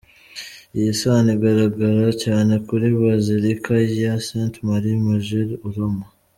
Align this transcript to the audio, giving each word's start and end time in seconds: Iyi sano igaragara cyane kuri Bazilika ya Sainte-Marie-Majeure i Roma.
Iyi 0.77 0.91
sano 1.01 1.29
igaragara 1.35 2.07
cyane 2.23 2.53
kuri 2.67 2.85
Bazilika 3.01 3.73
ya 4.01 4.13
Sainte-Marie-Majeure 4.25 5.55
i 5.67 5.69
Roma. 5.75 6.05